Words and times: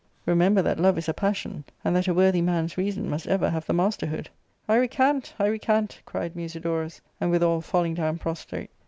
Remember 0.25 0.63
that 0.63 0.79
love 0.79 0.97
is 0.97 1.07
a 1.07 1.13
passion, 1.13 1.63
and 1.85 1.95
that 1.95 2.07
a 2.07 2.13
worthy 2.15 2.41
man^s 2.41 2.75
reason 2.75 3.07
must 3.07 3.27
ever 3.27 3.51
have 3.51 3.67
the 3.67 3.71
masterhood."" 3.73 4.29
I 4.67 4.77
recant, 4.77 5.35
hT^cant," 5.39 5.99
cried 6.05 6.35
Musiddrus, 6.35 7.01
and 7.19 7.29
withal 7.29 7.61
falling 7.61 7.93
down 7.93 8.17
prostrate. 8.17 8.71